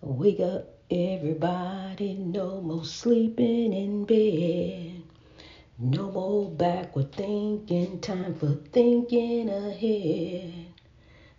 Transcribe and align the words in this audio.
Wake 0.00 0.38
up, 0.38 0.76
everybody. 0.92 2.14
No 2.14 2.60
more 2.60 2.84
sleeping 2.84 3.72
in 3.72 4.04
bed. 4.04 5.02
No 5.76 6.12
more 6.12 6.48
backward 6.48 7.10
thinking. 7.10 7.98
Time 7.98 8.36
for 8.36 8.54
thinking 8.70 9.48
ahead. 9.48 10.66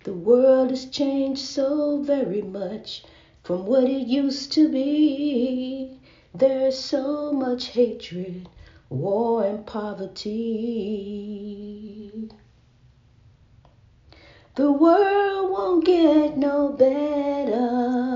The 0.04 0.12
world 0.12 0.72
has 0.72 0.88
changed 0.88 1.40
so 1.40 2.02
very 2.04 2.42
much 2.42 3.06
from 3.44 3.66
what 3.66 3.86
it 3.86 4.08
used 4.08 4.52
to 4.54 4.68
be. 4.68 5.98
There's 6.36 6.78
so 6.78 7.32
much 7.32 7.68
hatred, 7.68 8.50
war, 8.90 9.46
and 9.46 9.66
poverty. 9.66 10.42
The 14.56 14.70
world 14.70 15.50
won't 15.50 15.86
get 15.86 16.38
no 16.38 16.74
better 16.74 18.09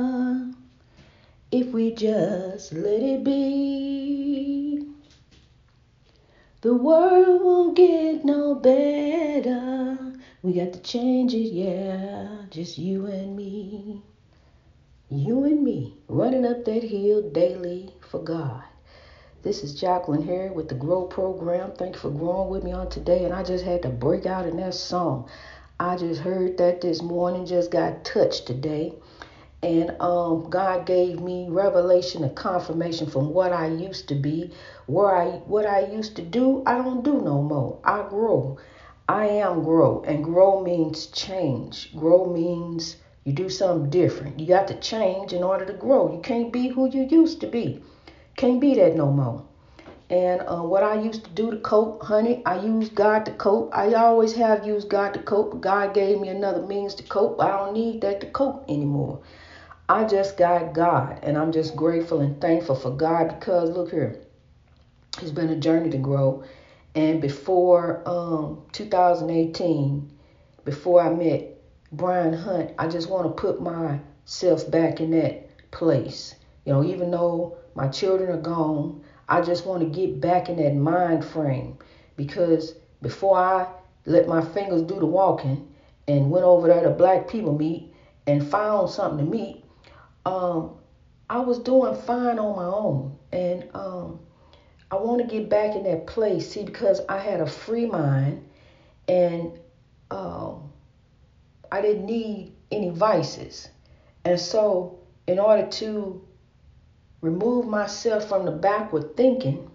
if 1.54 1.68
we 1.68 1.92
just 1.92 2.74
let 2.74 3.04
it 3.04 3.24
be. 3.24 4.84
The 6.62 6.74
world 6.74 7.44
won't 7.44 7.78
get 7.78 8.26
no 8.26 8.56
better. 8.56 10.14
We 10.42 10.54
got 10.54 10.74
to 10.74 10.80
change 10.80 11.36
it, 11.36 11.54
yeah. 11.54 12.46
Just 12.50 12.80
you 12.80 13.06
and 13.06 13.36
me. 13.36 14.02
You 15.12 15.44
and 15.44 15.64
me 15.64 15.94
running 16.08 16.44
up 16.44 16.66
that 16.66 16.84
hill 16.84 17.30
daily 17.30 17.94
for 18.10 18.24
God. 18.24 18.64
This 19.44 19.64
is 19.64 19.80
Jacqueline 19.80 20.24
here 20.24 20.52
with 20.52 20.70
the 20.70 20.76
Grow 20.76 21.04
Program. 21.04 21.74
Thank 21.78 21.94
you 21.96 22.02
for 22.02 22.10
growing 22.10 22.50
with 22.50 22.64
me 22.64 22.72
on 22.72 22.90
today. 22.90 23.26
And 23.26 23.34
I 23.34 23.44
just 23.44 23.64
had 23.64 23.84
to 23.84 23.90
break 23.90 24.26
out 24.26 24.48
in 24.48 24.58
that 24.58 24.74
song. 24.74 25.30
I 25.80 25.98
just 25.98 26.22
heard 26.22 26.58
that 26.58 26.82
this 26.82 27.04
morning, 27.04 27.46
just 27.46 27.70
got 27.70 28.04
touched 28.04 28.48
today. 28.48 28.94
And 29.64 29.96
um, 30.02 30.50
God 30.50 30.86
gave 30.86 31.22
me 31.22 31.48
revelation 31.50 32.26
and 32.26 32.36
confirmation 32.36 33.08
from 33.10 33.34
what 33.34 33.54
I 33.54 33.68
used 33.68 34.10
to 34.10 34.16
be, 34.16 34.52
where 34.88 35.16
I 35.16 35.26
what 35.46 35.66
I 35.66 35.86
used 35.86 36.18
to 36.18 36.22
do, 36.22 36.64
I 36.66 36.76
don't 36.76 37.02
do 37.02 37.22
no 37.22 37.42
more. 37.42 37.80
I 37.84 38.04
grow. 38.10 38.58
I 39.08 39.26
am 39.26 39.64
grow. 39.64 40.04
And 40.06 40.22
grow 40.22 40.62
means 40.62 41.06
change. 41.08 41.96
Grow 41.96 42.26
means 42.26 42.98
you 43.24 43.32
do 43.32 43.48
something 43.48 43.90
different. 43.90 44.38
You 44.38 44.48
got 44.48 44.68
to 44.68 44.80
change 44.82 45.32
in 45.32 45.44
order 45.44 45.66
to 45.66 45.74
grow. 45.74 46.12
You 46.12 46.20
can't 46.20 46.52
be 46.52 46.68
who 46.68 46.90
you 46.90 47.04
used 47.04 47.40
to 47.40 47.48
be. 47.48 47.82
Can't 48.36 48.60
be 48.60 48.76
that 48.76 48.96
no 48.96 49.12
more. 49.12 49.46
And 50.10 50.42
uh, 50.42 50.62
what 50.62 50.84
I 50.84 51.00
used 51.02 51.24
to 51.24 51.32
do 51.32 51.52
to 51.52 51.58
cope, 51.58 52.04
honey, 52.04 52.42
I 52.46 52.60
used 52.60 52.94
God 52.96 53.26
to 53.26 53.32
cope. 53.32 53.70
I 53.74 53.94
always 53.94 54.34
have 54.34 54.66
used 54.66 54.90
God 54.90 55.14
to 55.14 55.20
cope. 55.20 55.62
God 55.62 55.94
gave 55.94 56.20
me 56.20 56.28
another 56.28 56.62
means 56.62 56.96
to 56.96 57.04
cope. 57.04 57.40
I 57.40 57.48
don't 57.48 57.74
need 57.74 58.02
that 58.02 58.20
to 58.20 58.28
cope 58.28 58.66
anymore. 58.70 59.22
I 59.90 60.06
just 60.06 60.38
got 60.38 60.74
God, 60.74 61.20
and 61.24 61.38
I'm 61.38 61.52
just 61.52 61.76
grateful 61.76 62.22
and 62.22 62.40
thankful 62.40 62.76
for 62.76 62.92
God 62.92 63.38
because 63.38 63.70
look 63.70 63.92
here, 63.92 64.18
it's 65.22 65.32
been 65.32 65.50
a 65.50 65.58
journey 65.58 65.90
to 65.90 65.98
grow. 65.98 66.46
And 66.96 67.20
before 67.20 68.02
um, 68.08 68.62
2018, 68.72 70.10
before 70.64 71.02
I 71.02 71.14
met 71.14 71.58
Brian 71.92 72.34
Hunt, 72.34 72.72
I 72.80 72.88
just 72.88 73.10
want 73.10 73.26
to 73.26 73.42
put 73.42 73.62
myself 73.62 74.72
back 74.72 75.02
in 75.02 75.12
that 75.12 75.50
place. 75.72 76.36
You 76.66 76.72
know, 76.72 76.84
even 76.86 77.12
though 77.12 77.58
my 77.76 77.90
children 77.90 78.30
are 78.30 78.42
gone, 78.42 79.04
I 79.28 79.42
just 79.42 79.66
want 79.66 79.82
to 79.82 79.90
get 79.90 80.22
back 80.22 80.48
in 80.48 80.56
that 80.58 80.76
mind 80.76 81.26
frame 81.26 81.78
because 82.16 82.76
before 83.02 83.38
I 83.38 83.68
let 84.06 84.30
my 84.30 84.42
fingers 84.42 84.84
do 84.84 85.00
the 85.00 85.06
walking 85.06 85.68
and 86.08 86.32
went 86.32 86.46
over 86.46 86.68
there 86.70 86.84
to 86.84 86.90
black 86.90 87.28
people 87.28 87.58
meet 87.58 87.94
and 88.28 88.48
found 88.48 88.90
something 88.90 89.26
to 89.26 89.30
meet, 89.30 89.63
um, 90.26 90.76
I 91.30 91.40
was 91.40 91.60
doing 91.60 91.96
fine 91.96 92.40
on 92.40 92.56
my 92.56 92.66
own. 92.66 93.18
And 93.32 93.68
um, 93.74 94.20
I 94.92 94.96
want 94.96 95.22
to 95.22 95.28
get 95.28 95.50
back 95.50 95.76
in 95.76 95.84
that 95.84 96.06
place, 96.06 96.52
see, 96.52 96.64
because 96.64 97.02
I 97.10 97.18
had 97.18 97.42
a 97.42 97.48
free 97.48 97.86
mind 97.86 98.48
and 99.08 99.60
um, 100.12 100.72
I 101.72 101.82
didn't 101.82 102.06
need 102.06 102.54
any 102.72 102.90
vices. 102.90 103.70
And 104.26 104.40
so, 104.40 105.00
in 105.28 105.40
order 105.40 105.68
to 105.68 106.26
remove 107.22 107.66
myself 107.66 108.30
from 108.30 108.46
the 108.46 108.52
backward 108.52 109.18
thinking, 109.18 109.70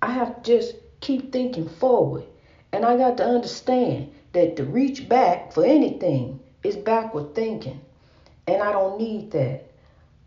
I 0.00 0.12
have 0.12 0.42
to 0.42 0.56
just 0.56 0.76
keep 1.00 1.32
thinking 1.32 1.68
forward. 1.68 2.24
And 2.72 2.84
I 2.84 2.96
got 2.96 3.16
to 3.18 3.24
understand 3.24 4.12
that 4.32 4.56
to 4.56 4.64
reach 4.64 5.08
back 5.08 5.52
for 5.52 5.64
anything 5.64 6.40
is 6.62 6.76
backward 6.76 7.34
thinking. 7.34 7.80
And 8.46 8.62
I 8.62 8.72
don't 8.72 8.98
need 8.98 9.30
that. 9.32 9.67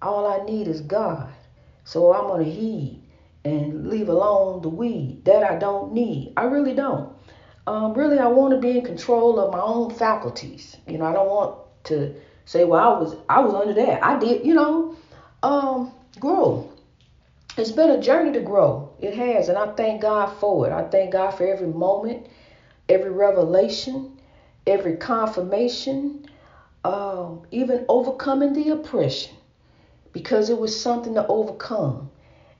All 0.02 0.28
I 0.28 0.44
need 0.46 0.68
is 0.68 0.82
God. 0.82 1.34
So 1.84 2.14
I'm 2.14 2.28
going 2.28 2.46
to 2.46 2.52
heed 2.52 3.02
and 3.44 3.88
leave 3.88 4.10
alone 4.10 4.62
the 4.62 4.70
weed 4.70 5.26
that 5.26 5.44
I 5.44 5.58
don't 5.58 5.94
need. 5.94 6.34
I 6.38 6.44
really 6.44 6.74
don't. 6.74 7.14
Um, 7.68 7.94
really, 7.94 8.20
I 8.20 8.28
want 8.28 8.54
to 8.54 8.60
be 8.60 8.78
in 8.78 8.86
control 8.86 9.40
of 9.40 9.52
my 9.52 9.62
own 9.62 9.94
faculties. 9.94 10.78
You 10.88 10.98
know, 10.98 11.06
I 11.06 11.14
don't 11.14 11.28
want 11.28 11.58
to 11.86 12.16
say, 12.46 12.64
well, 12.64 12.82
I 12.82 13.00
was 13.00 13.16
I 13.30 13.40
was 13.40 13.54
under 13.54 13.74
that. 13.74 14.04
I 14.04 14.18
did, 14.18 14.46
you 14.46 14.54
know. 14.54 14.96
Um, 15.44 15.92
grow. 16.20 16.72
It's 17.58 17.72
been 17.72 17.90
a 17.90 18.02
journey 18.02 18.32
to 18.34 18.42
grow. 18.42 18.94
It 19.00 19.14
has, 19.16 19.50
and 19.50 19.58
I 19.58 19.74
thank 19.74 20.02
God 20.02 20.28
for 20.40 20.68
it. 20.68 20.72
I 20.72 20.84
thank 20.88 21.12
God 21.12 21.32
for 21.32 21.46
every 21.46 21.68
moment, 21.68 22.28
every 22.88 23.10
revelation, 23.10 24.20
every 24.66 24.96
confirmation, 24.98 26.26
um, 26.84 27.46
even 27.52 27.86
overcoming 27.90 28.54
the 28.54 28.70
oppression, 28.70 29.36
because 30.14 30.50
it 30.50 30.60
was 30.60 30.80
something 30.80 31.14
to 31.16 31.28
overcome. 31.28 32.10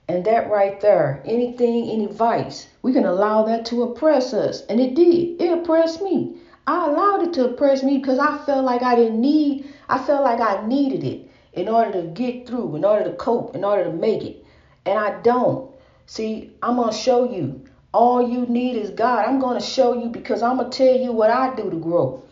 And 0.08 0.24
that 0.24 0.50
right 0.50 0.80
there, 0.80 1.22
anything, 1.24 1.88
any 1.88 2.06
vice, 2.06 2.66
we 2.82 2.92
can 2.92 3.04
allow 3.04 3.44
that 3.44 3.64
to 3.66 3.84
oppress 3.84 4.34
us. 4.34 4.62
And 4.66 4.80
it 4.80 4.94
did. 4.94 5.40
It 5.40 5.52
oppressed 5.58 6.02
me. 6.02 6.36
I 6.66 6.86
allowed 6.86 7.22
it 7.22 7.32
to 7.34 7.46
oppress 7.46 7.82
me 7.82 7.98
because 7.98 8.18
I 8.18 8.38
felt 8.44 8.64
like 8.64 8.82
I 8.82 8.94
didn't 8.94 9.20
need, 9.20 9.66
I 9.88 9.98
felt 9.98 10.22
like 10.22 10.40
I 10.40 10.66
needed 10.66 11.04
it 11.04 11.28
in 11.52 11.68
order 11.68 11.92
to 11.92 12.08
get 12.08 12.46
through, 12.46 12.76
in 12.76 12.84
order 12.84 13.04
to 13.04 13.16
cope, 13.16 13.54
in 13.54 13.64
order 13.64 13.84
to 13.84 13.92
make 13.92 14.22
it. 14.22 14.44
And 14.86 14.98
I 14.98 15.20
don't. 15.22 15.70
See, 16.06 16.52
I'm 16.62 16.76
going 16.76 16.90
to 16.90 16.96
show 16.96 17.30
you. 17.30 17.64
All 17.92 18.26
you 18.26 18.46
need 18.46 18.76
is 18.76 18.90
God. 18.90 19.26
I'm 19.26 19.38
going 19.38 19.58
to 19.58 19.64
show 19.66 19.92
you 19.94 20.08
because 20.08 20.42
I'm 20.42 20.56
going 20.56 20.70
to 20.70 20.76
tell 20.76 20.96
you 20.96 21.12
what 21.12 21.30
I 21.30 21.54
do 21.54 21.70
to 21.70 21.76
grow. 21.76 22.22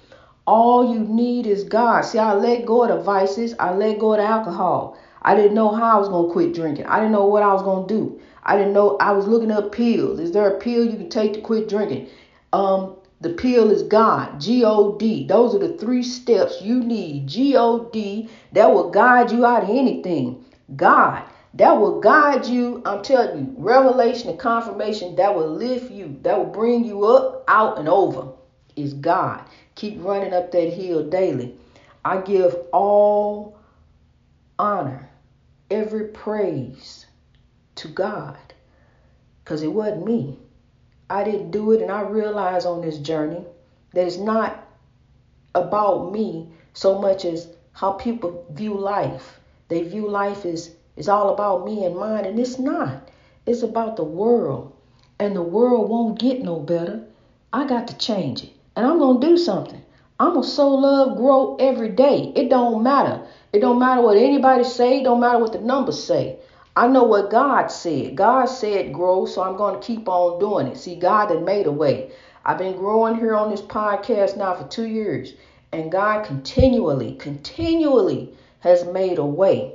All 0.47 0.93
you 0.93 1.01
need 1.01 1.47
is 1.47 1.65
God. 1.65 2.03
See, 2.03 2.19
I 2.19 2.33
let 2.33 2.67
go 2.67 2.83
of 2.83 2.89
the 2.89 3.03
vices, 3.03 3.55
I 3.59 3.73
let 3.73 3.99
go 3.99 4.15
of 4.15 4.19
the 4.19 4.25
alcohol. 4.25 4.99
I 5.23 5.35
didn't 5.35 5.55
know 5.55 5.75
how 5.75 5.97
I 5.97 5.99
was 5.99 6.09
going 6.09 6.27
to 6.27 6.33
quit 6.33 6.55
drinking. 6.55 6.87
I 6.87 6.97
didn't 6.97 7.13
know 7.13 7.27
what 7.27 7.43
I 7.43 7.53
was 7.53 7.63
going 7.63 7.87
to 7.87 7.95
do. 7.95 8.21
I 8.43 8.57
didn't 8.57 8.73
know. 8.73 8.97
I 8.99 9.13
was 9.13 9.27
looking 9.27 9.51
up 9.51 9.73
pills. 9.73 10.19
Is 10.19 10.33
there 10.33 10.49
a 10.49 10.59
pill 10.59 10.85
you 10.85 10.97
can 10.97 11.11
take 11.11 11.35
to 11.35 11.41
quit 11.41 11.69
drinking? 11.69 12.09
Um, 12.53 12.97
the 13.21 13.31
pill 13.31 13.71
is 13.71 13.83
God, 13.83 14.41
G 14.41 14.65
O 14.65 14.97
D. 14.97 15.27
Those 15.27 15.55
are 15.55 15.59
the 15.59 15.77
three 15.77 16.03
steps 16.03 16.63
you 16.63 16.83
need. 16.83 17.27
G 17.27 17.55
O 17.55 17.91
D, 17.93 18.31
that 18.53 18.73
will 18.73 18.91
guide 18.91 19.31
you 19.31 19.45
out 19.45 19.65
of 19.65 19.69
anything. 19.69 20.43
God, 20.75 21.25
that 21.55 21.73
will 21.73 22.01
guide 22.01 22.47
you. 22.47 22.81
I'm 22.87 23.03
telling 23.03 23.39
you, 23.39 23.55
revelation 23.59 24.31
and 24.31 24.39
confirmation 24.39 25.17
that 25.17 25.35
will 25.35 25.51
lift 25.51 25.91
you, 25.91 26.19
that 26.23 26.39
will 26.39 26.47
bring 26.47 26.85
you 26.85 27.05
up, 27.05 27.45
out, 27.47 27.79
and 27.79 27.89
over 27.89 28.29
is 28.75 28.95
God. 28.95 29.45
Keep 29.75 30.03
running 30.03 30.33
up 30.33 30.51
that 30.53 30.73
hill 30.73 31.07
daily. 31.09 31.55
I 32.05 32.23
give 32.23 32.57
all 32.73 33.59
honor, 34.59 35.10
every 35.71 36.09
praise 36.09 37.07
to 37.77 37.89
God 37.89 38.39
because 39.45 39.63
it 39.63 39.73
wasn't 39.73 40.05
me. 40.05 40.39
I 41.09 41.25
didn't 41.25 41.51
do 41.51 41.73
it, 41.73 41.83
and 41.83 41.91
I 41.91 42.03
realize 42.03 42.67
on 42.67 42.83
this 42.83 42.99
journey 42.99 43.45
that 43.93 44.07
it's 44.07 44.17
not 44.17 44.69
about 45.55 46.13
me 46.13 46.49
so 46.73 47.01
much 47.01 47.25
as 47.25 47.49
how 47.73 47.93
people 47.93 48.47
view 48.51 48.75
life. 48.75 49.41
They 49.69 49.83
view 49.83 50.09
life 50.09 50.45
as 50.45 50.71
it's 50.97 51.09
all 51.09 51.33
about 51.33 51.65
me 51.65 51.85
and 51.85 51.97
mine, 51.97 52.25
and 52.25 52.39
it's 52.39 52.59
not. 52.59 53.09
It's 53.47 53.63
about 53.63 53.97
the 53.97 54.05
world, 54.05 54.73
and 55.19 55.35
the 55.35 55.43
world 55.43 55.89
won't 55.89 56.19
get 56.19 56.43
no 56.43 56.61
better. 56.61 57.03
I 57.53 57.67
got 57.67 57.89
to 57.89 57.97
change 57.97 58.45
it, 58.45 58.53
and 58.77 58.87
I'm 58.87 58.99
gonna 58.99 59.21
do 59.21 59.37
something. 59.37 59.83
I'm 60.21 60.35
gonna 60.35 60.47
sow 60.47 60.69
love, 60.69 61.17
grow 61.17 61.57
every 61.57 61.89
day. 61.89 62.33
It 62.37 62.51
don't 62.51 62.83
matter. 62.83 63.27
It 63.53 63.61
don't 63.61 63.79
matter 63.79 64.01
what 64.03 64.17
anybody 64.17 64.65
say. 64.65 65.01
It 65.01 65.05
don't 65.05 65.21
matter 65.21 65.39
what 65.39 65.53
the 65.53 65.61
numbers 65.61 66.03
say. 66.03 66.39
I 66.77 66.87
know 66.87 67.03
what 67.03 67.31
God 67.31 67.67
said. 67.67 68.17
God 68.17 68.47
said 68.47 68.93
grow, 68.93 69.27
so 69.27 69.43
I'm 69.43 69.57
going 69.57 69.81
to 69.81 69.87
keep 69.87 70.09
on 70.09 70.39
doing 70.39 70.69
it. 70.69 70.79
See, 70.79 70.97
God 70.97 71.31
had 71.31 71.43
made 71.43 71.67
a 71.67 71.73
way. 71.73 72.13
I've 72.45 72.59
been 72.59 72.77
growing 72.77 73.17
here 73.17 73.35
on 73.35 73.51
this 73.51 73.61
podcast 73.61 74.37
now 74.37 74.55
for 74.55 74.67
two 74.69 74.87
years, 74.87 75.35
and 75.73 75.93
God 75.93 76.25
continually, 76.25 77.17
continually 77.17 78.35
has 78.61 78.85
made 78.85 79.19
a 79.19 79.25
way 79.25 79.75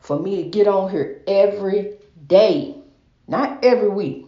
for 0.00 0.18
me 0.18 0.42
to 0.42 0.48
get 0.48 0.66
on 0.66 0.90
here 0.90 1.22
every 1.26 1.98
day. 2.26 2.76
Not 3.28 3.64
every 3.64 3.90
week, 3.90 4.26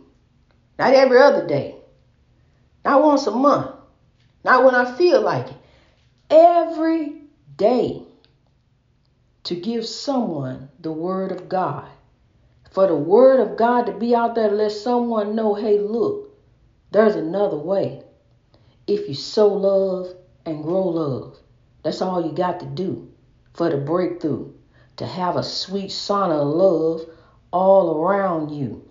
not 0.79 0.95
every 0.95 1.19
other 1.19 1.47
day, 1.47 1.75
not 2.85 3.03
once 3.03 3.27
a 3.27 3.33
month, 3.33 3.75
not 4.45 4.65
when 4.65 4.77
I 4.77 4.97
feel 4.97 5.21
like 5.21 5.49
it. 5.49 5.57
Every 6.31 7.23
day. 7.57 8.03
To 9.45 9.55
give 9.55 9.87
someone 9.87 10.69
the 10.81 10.93
word 10.93 11.33
of 11.33 11.49
God. 11.49 11.89
For 12.71 12.87
the 12.87 12.97
word 12.97 13.41
of 13.41 13.57
God 13.57 13.87
to 13.87 13.93
be 13.93 14.15
out 14.15 14.35
there 14.35 14.49
to 14.49 14.55
let 14.55 14.73
someone 14.73 15.35
know, 15.35 15.55
hey, 15.55 15.79
look, 15.79 16.31
there's 16.91 17.17
another 17.17 17.57
way. 17.57 18.03
If 18.87 19.09
you 19.09 19.15
sow 19.15 19.49
love 19.49 20.15
and 20.47 20.63
grow 20.63 20.89
love, 20.89 21.39
that's 21.83 22.03
all 22.03 22.25
you 22.25 22.33
got 22.33 22.61
to 22.61 22.67
do 22.67 23.11
for 23.53 23.71
the 23.71 23.77
breakthrough. 23.77 24.53
To 24.97 25.07
have 25.07 25.37
a 25.37 25.43
sweet 25.43 25.91
sauna 25.91 26.41
of 26.43 26.49
love 26.49 27.09
all 27.51 28.03
around 28.03 28.51
you. 28.51 28.89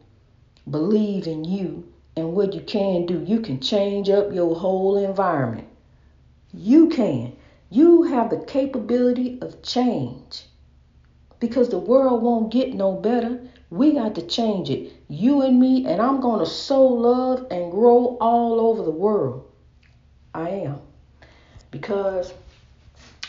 Believe 0.70 1.28
in 1.28 1.44
you 1.44 1.92
and 2.16 2.34
what 2.34 2.54
you 2.54 2.62
can 2.62 3.06
do. 3.06 3.24
You 3.24 3.40
can 3.40 3.60
change 3.60 4.10
up 4.10 4.34
your 4.34 4.56
whole 4.56 4.98
environment. 4.98 5.68
You 6.54 6.90
can. 6.90 7.36
You 7.74 8.04
have 8.04 8.30
the 8.30 8.44
capability 8.48 9.40
of 9.42 9.64
change 9.64 10.44
because 11.40 11.70
the 11.70 11.80
world 11.80 12.22
won't 12.22 12.52
get 12.52 12.74
no 12.74 12.92
better. 12.92 13.40
We 13.70 13.94
got 13.94 14.14
to 14.16 14.28
change 14.28 14.70
it. 14.70 14.92
You 15.08 15.44
and 15.44 15.58
me, 15.58 15.86
and 15.86 16.02
I'm 16.02 16.20
going 16.20 16.42
to 16.42 16.46
sow 16.46 16.86
love 16.86 17.48
and 17.50 17.72
grow 17.72 18.18
all 18.20 18.60
over 18.60 18.84
the 18.84 18.92
world. 18.92 19.50
I 20.34 20.50
am. 20.50 20.82
Because 21.72 22.34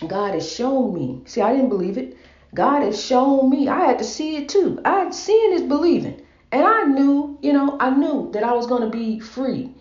God 0.09 0.35
has 0.35 0.53
shown 0.53 0.93
me. 0.93 1.23
See, 1.25 1.41
I 1.41 1.53
didn't 1.53 1.69
believe 1.69 1.97
it. 1.97 2.17
God 2.53 2.83
has 2.83 3.00
shown 3.00 3.49
me. 3.49 3.69
I 3.69 3.79
had 3.85 3.99
to 3.99 4.05
see 4.05 4.38
it 4.38 4.49
too. 4.49 4.81
I 4.85 5.09
seeing 5.12 5.53
is 5.53 5.62
believing. 5.62 6.21
And 6.50 6.65
I 6.65 6.83
knew, 6.83 7.38
you 7.43 7.53
know, 7.53 7.77
I 7.79 7.91
knew 7.91 8.29
that 8.33 8.43
I 8.43 8.55
was 8.55 8.67
going 8.67 8.83
to 8.83 8.91
be 8.91 9.21
free. 9.21 9.73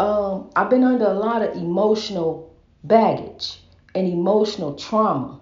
Um, 0.00 0.50
I've 0.56 0.68
been 0.68 0.82
under 0.82 1.04
a 1.04 1.14
lot 1.14 1.42
of 1.42 1.54
emotional 1.54 2.52
baggage 2.82 3.60
and 3.94 4.06
emotional 4.06 4.74
trauma. 4.74 5.40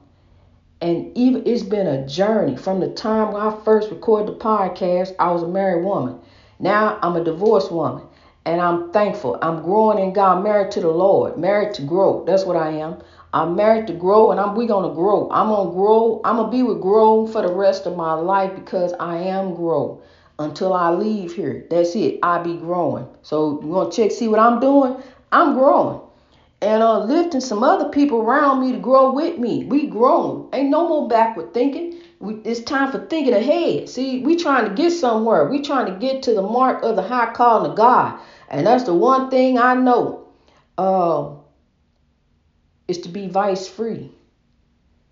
And 0.80 1.16
even 1.16 1.46
it's 1.46 1.62
been 1.62 1.86
a 1.86 2.06
journey 2.06 2.56
from 2.56 2.80
the 2.80 2.88
time 2.88 3.32
when 3.32 3.42
I 3.42 3.56
first 3.64 3.90
recorded 3.90 4.28
the 4.28 4.38
podcast. 4.38 5.14
I 5.18 5.30
was 5.30 5.42
a 5.42 5.48
married 5.48 5.84
woman. 5.84 6.20
Now 6.60 6.98
I'm 7.02 7.16
a 7.16 7.24
divorced 7.24 7.72
woman. 7.72 8.04
And 8.44 8.60
I'm 8.60 8.92
thankful. 8.92 9.38
I'm 9.42 9.62
growing 9.62 9.98
in 9.98 10.12
God, 10.12 10.42
married 10.42 10.70
to 10.72 10.80
the 10.80 10.88
Lord, 10.88 11.36
married 11.36 11.74
to 11.74 11.82
grow. 11.82 12.24
That's 12.24 12.44
what 12.44 12.56
I 12.56 12.70
am. 12.70 13.02
I'm 13.34 13.56
married 13.56 13.86
to 13.88 13.92
grow, 13.92 14.30
and 14.30 14.40
I'm 14.40 14.54
we 14.54 14.66
gonna 14.66 14.94
grow. 14.94 15.28
I'm 15.30 15.48
gonna 15.48 15.70
grow. 15.70 16.22
I'm 16.24 16.36
gonna 16.36 16.50
be 16.50 16.62
with 16.62 16.80
grow 16.80 17.26
for 17.26 17.42
the 17.42 17.52
rest 17.52 17.84
of 17.84 17.94
my 17.94 18.14
life 18.14 18.54
because 18.54 18.94
I 18.98 19.18
am 19.18 19.54
grow 19.54 20.00
until 20.38 20.72
I 20.72 20.90
leave 20.90 21.34
here. 21.34 21.66
That's 21.68 21.94
it. 21.94 22.20
I 22.22 22.38
be 22.42 22.56
growing. 22.56 23.06
So 23.22 23.60
you 23.60 23.68
want 23.68 23.92
to 23.92 24.02
check, 24.02 24.12
see 24.12 24.28
what 24.28 24.38
I'm 24.38 24.60
doing? 24.60 24.96
I'm 25.30 25.54
growing. 25.54 26.00
And 26.60 26.82
uh, 26.82 27.04
lifting 27.04 27.40
some 27.40 27.62
other 27.62 27.88
people 27.90 28.20
around 28.20 28.60
me 28.60 28.72
to 28.72 28.78
grow 28.78 29.12
with 29.12 29.38
me. 29.38 29.64
We 29.64 29.86
grown. 29.86 30.48
Ain't 30.52 30.70
no 30.70 30.88
more 30.88 31.08
backward 31.08 31.54
thinking. 31.54 32.00
We, 32.18 32.34
it's 32.44 32.60
time 32.60 32.90
for 32.90 33.06
thinking 33.06 33.34
ahead. 33.34 33.88
See, 33.88 34.20
we 34.20 34.34
trying 34.34 34.68
to 34.68 34.74
get 34.74 34.90
somewhere. 34.90 35.48
We 35.48 35.62
trying 35.62 35.86
to 35.86 35.98
get 35.98 36.24
to 36.24 36.34
the 36.34 36.42
mark 36.42 36.82
of 36.82 36.96
the 36.96 37.02
high 37.02 37.32
calling 37.32 37.70
of 37.70 37.76
God. 37.76 38.18
And 38.48 38.66
that's 38.66 38.84
the 38.84 38.94
one 38.94 39.30
thing 39.30 39.56
I 39.58 39.74
know. 39.74 40.26
Uh, 40.76 41.34
is 42.88 42.98
to 42.98 43.08
be 43.08 43.28
vice 43.28 43.68
free. 43.68 44.10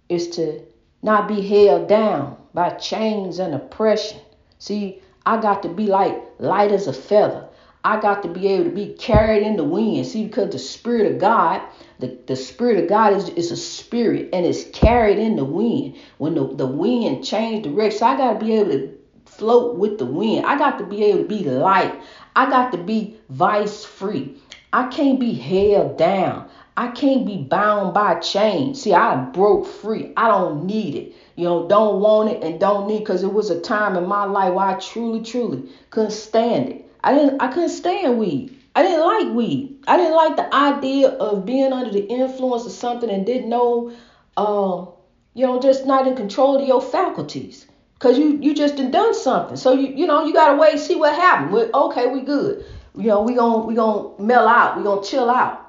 Is 0.09 0.31
to 0.31 0.63
not 1.03 1.29
be 1.29 1.43
held 1.43 1.89
down 1.89 2.39
by 2.55 2.71
chains 2.71 3.39
and 3.39 3.55
oppression. 3.55 4.19
See, 4.59 5.03
I 5.25 5.41
got 5.41 5.63
to 5.63 5.69
be 5.69 5.87
like 5.87 6.17
light 6.39 6.73
as 6.73 6.87
a 6.87 6.93
feather. 6.93 7.46
I 7.87 8.01
got 8.01 8.25
to 8.25 8.29
be 8.29 8.49
able 8.49 8.65
to 8.65 8.71
be 8.71 8.95
carried 8.95 9.45
in 9.45 9.55
the 9.55 9.63
wind. 9.63 10.05
See, 10.07 10.25
because 10.25 10.51
the 10.51 10.59
Spirit 10.59 11.13
of 11.13 11.21
God, 11.21 11.63
the, 12.01 12.19
the 12.27 12.35
Spirit 12.35 12.83
of 12.83 12.89
God 12.89 13.13
is, 13.13 13.29
is 13.29 13.53
a 13.53 13.57
spirit 13.57 14.31
and 14.33 14.45
it's 14.45 14.65
carried 14.73 15.21
in 15.21 15.37
the 15.37 15.45
wind. 15.45 15.97
When 16.19 16.35
the, 16.35 16.53
the 16.53 16.67
wind 16.67 17.25
changed 17.25 17.63
direction, 17.71 18.09
I 18.09 18.17
got 18.17 18.41
to 18.41 18.45
be 18.45 18.55
able 18.55 18.73
to 18.73 18.99
float 19.27 19.77
with 19.77 19.99
the 19.99 20.05
wind. 20.05 20.47
I 20.47 20.59
got 20.59 20.79
to 20.79 20.85
be 20.85 21.05
able 21.05 21.23
to 21.23 21.29
be 21.29 21.45
light. 21.45 22.03
I 22.35 22.51
got 22.51 22.73
to 22.73 22.79
be 22.79 23.19
vice 23.29 23.85
free. 23.85 24.37
I 24.73 24.89
can't 24.89 25.21
be 25.21 25.35
held 25.35 25.97
down. 25.97 26.49
I 26.77 26.89
can't 26.89 27.25
be 27.25 27.37
bound 27.37 27.95
by 27.95 28.17
chains. 28.17 28.83
See, 28.83 28.95
I 28.95 29.15
broke 29.15 29.65
free. 29.65 30.13
I 30.17 30.27
don't 30.27 30.67
need 30.67 30.97
it. 30.97 31.15
You 31.37 31.45
know, 31.45 31.69
don't 31.69 32.01
want 32.01 32.31
it 32.31 32.43
and 32.43 32.59
don't 32.59 32.89
need 32.89 32.99
because 32.99 33.23
it 33.23 33.33
was 33.33 33.51
a 33.51 33.61
time 33.61 33.95
in 33.95 34.09
my 34.09 34.25
life 34.25 34.55
where 34.55 34.67
I 34.67 34.75
truly, 34.81 35.23
truly 35.23 35.71
couldn't 35.91 36.11
stand 36.11 36.69
it. 36.71 36.86
I 37.03 37.15
didn't 37.15 37.41
I 37.41 37.49
couldn't 37.49 37.71
stand 37.71 38.19
weed. 38.19 38.59
I 38.75 38.83
didn't 38.83 39.05
like 39.05 39.35
weed. 39.35 39.85
I 39.87 39.97
didn't 39.97 40.15
like 40.15 40.37
the 40.37 40.55
idea 40.55 41.09
of 41.09 41.47
being 41.47 41.73
under 41.73 41.91
the 41.91 42.05
influence 42.07 42.67
of 42.67 42.73
something 42.73 43.09
and 43.09 43.25
didn't 43.25 43.49
know 43.49 43.93
um, 44.37 44.89
you 45.37 45.47
know, 45.47 45.61
just 45.61 45.85
not 45.85 46.07
in 46.07 46.17
control 46.17 46.57
of 46.61 46.67
your 46.67 46.81
faculties. 46.81 47.67
Cause 47.99 48.19
you 48.19 48.39
you 48.43 48.55
just 48.55 48.77
done 48.77 49.15
something. 49.15 49.57
So 49.57 49.73
you 49.73 49.89
you 49.89 50.07
know 50.07 50.27
you 50.27 50.35
gotta 50.35 50.59
wait 50.59 50.79
see 50.79 50.97
what 50.97 51.15
happened. 51.15 51.53
We're, 51.53 51.71
okay, 51.73 52.07
we 52.09 52.21
good. 52.23 52.65
You 52.95 53.09
know 53.09 53.23
we 53.23 53.35
gonna 53.35 53.67
we 53.67 53.75
gonna 53.75 54.19
melt 54.19 54.49
out. 54.49 54.77
We 54.77 54.85
gonna 54.85 55.03
chill 55.03 55.31
out. 55.31 55.63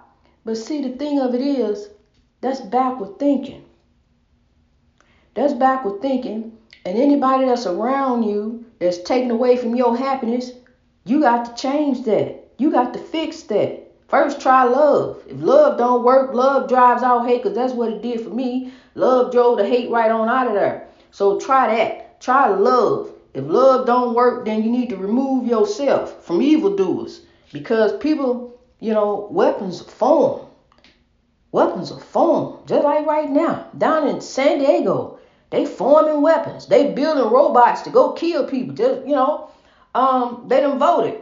But 0.44 0.56
see, 0.56 0.82
the 0.82 0.98
thing 0.98 1.20
of 1.20 1.34
it 1.34 1.42
is, 1.42 1.90
that's 2.42 2.60
backward 2.60 3.18
thinking. 3.18 3.64
That's 5.36 5.54
backward 5.54 6.02
thinking. 6.02 6.58
And 6.86 6.98
anybody 6.98 7.46
that's 7.46 7.66
around 7.66 8.24
you 8.24 8.66
that's 8.80 9.00
taken 9.04 9.32
away 9.32 9.56
from 9.58 9.76
your 9.76 9.98
happiness, 9.98 10.52
you 11.10 11.22
got 11.22 11.46
to 11.46 11.62
change 11.62 12.06
that. 12.06 12.50
You 12.58 12.72
got 12.72 12.94
to 12.94 13.00
fix 13.00 13.44
that. 13.44 13.84
First, 14.08 14.40
try 14.42 14.64
love. 14.64 15.22
If 15.28 15.42
love 15.42 15.78
don't 15.78 16.04
work, 16.04 16.34
love 16.34 16.70
drives 16.70 17.04
out 17.04 17.28
hate, 17.28 17.44
because 17.44 17.56
that's 17.56 17.74
what 17.74 17.92
it 17.92 18.02
did 18.02 18.22
for 18.22 18.30
me. 18.30 18.74
Love 18.96 19.32
drove 19.32 19.58
the 19.58 19.68
hate 19.68 19.90
right 19.90 20.12
on 20.12 20.30
out 20.30 20.48
of 20.48 20.54
there. 20.54 20.88
So 21.12 21.40
try 21.40 21.76
that. 21.76 22.22
Try 22.22 22.48
love. 22.48 23.12
If 23.34 23.46
love 23.46 23.86
don't 23.86 24.16
work, 24.16 24.46
then 24.46 24.64
you 24.64 24.72
need 24.72 24.90
to 24.90 24.98
remove 24.98 25.48
yourself 25.48 26.24
from 26.26 26.42
evildoers. 26.42 27.22
Because 27.52 27.96
people 27.98 28.58
you 28.80 28.94
know, 28.94 29.28
weapons 29.32 29.82
form. 29.82 30.46
Weapons 31.52 31.92
are 31.92 32.00
formed. 32.00 32.68
Just 32.68 32.84
like 32.84 33.06
right 33.06 33.30
now, 33.30 33.68
down 33.78 34.08
in 34.08 34.22
San 34.22 34.60
Diego, 34.60 35.20
they 35.50 35.66
forming 35.66 36.22
weapons. 36.22 36.68
They 36.68 36.92
building 36.92 37.32
robots 37.32 37.82
to 37.84 37.90
go 37.90 38.12
kill 38.14 38.46
people. 38.46 38.76
Just, 38.76 39.08
you 39.08 39.16
know, 39.16 39.50
um, 39.98 40.46
they 40.48 40.62
done 40.62 40.78
voted. 40.78 41.20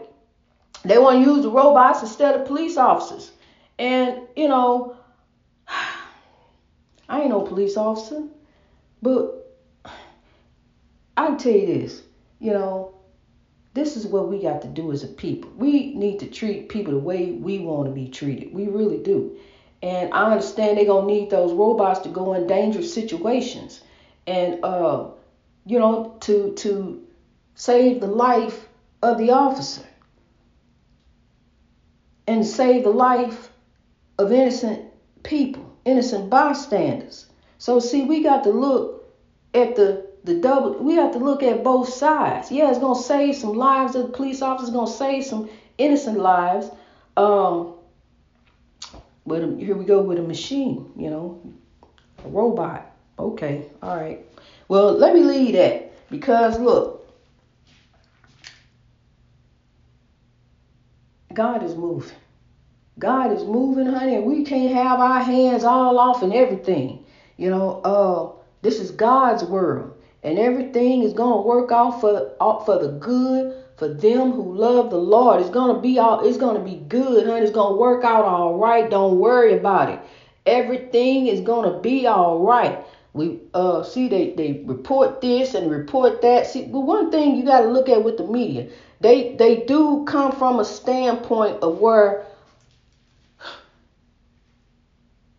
They 0.84 0.98
want 0.98 1.24
to 1.24 1.32
use 1.32 1.44
the 1.44 1.50
robots 1.50 2.02
instead 2.02 2.36
of 2.36 2.46
police 2.46 2.76
officers. 2.76 3.32
And, 3.80 4.20
you 4.36 4.50
know, 4.50 4.98
I 7.10 7.22
ain't 7.22 7.30
no 7.30 7.42
police 7.42 7.78
officer, 7.78 8.24
but 9.02 9.56
I 11.16 11.28
can 11.28 11.38
tell 11.38 11.54
you 11.54 11.66
this, 11.68 12.04
you 12.40 12.52
know, 12.52 12.96
this 13.74 13.96
is 13.96 14.06
what 14.06 14.28
we 14.28 14.42
got 14.42 14.62
to 14.64 14.68
do 14.68 14.92
as 14.92 15.04
a 15.04 15.08
people. 15.08 15.52
We 15.56 15.94
need 15.94 16.20
to 16.20 16.28
treat 16.28 16.68
people 16.68 16.94
the 16.94 17.00
way 17.00 17.32
we 17.32 17.60
want 17.60 17.88
to 17.88 17.94
be 17.94 18.10
treated. 18.10 18.54
We 18.54 18.68
really 18.68 19.02
do. 19.02 19.38
And 19.84 20.14
I 20.14 20.32
understand 20.32 20.78
they're 20.78 20.86
gonna 20.86 21.08
need 21.08 21.30
those 21.30 21.54
robots 21.54 22.00
to 22.02 22.10
go 22.10 22.34
in 22.34 22.48
dangerous 22.48 22.94
situations, 22.94 23.82
and 24.26 24.64
uh, 24.64 25.10
you 25.66 25.78
know, 25.78 26.16
to 26.22 26.54
to 26.54 27.05
save 27.56 28.02
the 28.02 28.08
life 28.08 28.68
of 29.02 29.18
the 29.18 29.32
officer 29.32 29.86
and 32.28 32.46
save 32.46 32.84
the 32.84 32.90
life 32.90 33.50
of 34.18 34.32
innocent 34.32 34.86
people, 35.24 35.78
innocent 35.86 36.30
bystanders. 36.30 37.28
So 37.58 37.80
see, 37.80 38.04
we 38.04 38.22
got 38.22 38.44
to 38.44 38.52
look 38.52 39.14
at 39.54 39.76
the 39.76 40.06
the 40.24 40.36
double 40.36 40.74
we 40.80 40.96
have 40.96 41.12
to 41.14 41.20
look 41.20 41.44
at 41.44 41.64
both 41.64 41.88
sides. 41.88 42.52
Yeah, 42.52 42.70
it's 42.70 42.80
gonna 42.80 43.00
save 43.00 43.36
some 43.36 43.54
lives 43.54 43.96
of 43.96 44.08
the 44.08 44.10
police 44.10 44.42
officers, 44.42 44.74
gonna 44.74 44.88
save 44.88 45.24
some 45.24 45.50
innocent 45.78 46.20
lives. 46.20 46.70
Um, 47.16 47.74
but 49.26 49.42
here 49.60 49.76
we 49.76 49.86
go 49.86 50.02
with 50.02 50.20
a 50.20 50.24
machine, 50.24 50.92
you 50.98 51.10
know, 51.10 51.42
a 52.24 52.28
robot. 52.28 52.92
Okay, 53.18 53.66
all 53.82 53.96
right. 53.96 54.26
Well, 54.68 54.94
let 54.94 55.14
me 55.14 55.22
leave 55.22 55.54
that 55.54 56.10
because 56.10 56.60
look, 56.60 56.95
God 61.36 61.64
is 61.64 61.76
moving. 61.76 62.18
God 62.98 63.32
is 63.32 63.44
moving, 63.44 63.88
honey, 63.88 64.16
and 64.16 64.26
we 64.26 64.44
can't 64.44 64.74
have 64.74 65.00
our 65.00 65.22
hands 65.22 65.64
all 65.64 66.00
off 66.00 66.24
and 66.24 66.34
everything. 66.34 67.06
You 67.38 67.50
know, 67.50 67.82
uh, 67.82 68.42
this 68.62 68.80
is 68.80 68.92
God's 68.92 69.44
world 69.44 69.96
and 70.26 70.40
everything 70.40 71.04
is 71.04 71.14
to 71.42 71.48
work 71.48 71.72
out 71.72 72.02
for 72.02 72.34
for 72.66 72.80
the 72.80 72.88
good 73.00 73.64
for 73.78 73.88
them 73.88 74.32
who 74.32 74.56
love 74.58 74.90
the 74.90 74.98
Lord. 74.98 75.40
It's 75.40 75.52
to 75.76 75.80
be 75.80 76.00
all 76.00 76.26
it's 76.26 76.40
to 76.56 76.64
be 76.64 76.78
good, 76.88 77.28
honey. 77.28 77.42
It's 77.42 77.52
to 77.52 77.78
work 77.78 78.04
out 78.04 78.26
all 78.26 78.58
right. 78.58 78.90
Don't 78.90 79.20
worry 79.20 79.54
about 79.54 79.90
it. 79.90 80.00
Everything 80.48 81.28
is 81.28 81.42
to 81.72 81.80
be 81.80 82.08
all 82.08 82.40
right. 82.40 82.84
We 83.14 83.40
uh 83.54 83.84
see 83.84 84.08
they 84.08 84.32
they 84.32 84.64
report 84.66 85.22
this 85.22 85.54
and 85.54 85.70
report 85.70 86.24
that. 86.24 86.48
See, 86.48 86.66
but 86.66 86.80
one 86.80 87.12
thing 87.12 87.36
you 87.36 87.46
got 87.46 87.62
to 87.62 87.68
look 87.68 87.88
at 87.88 88.04
with 88.04 88.18
the 88.18 88.26
media, 88.26 88.68
they 89.00 89.36
they 89.36 89.66
do 89.66 90.06
come 90.08 90.32
from 90.32 90.60
a 90.60 90.66
standpoint 90.66 91.64
of 91.64 91.80
where 91.80 92.26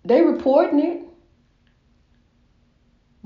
they 0.04 0.22
reporting 0.22 0.80
it 0.80 1.06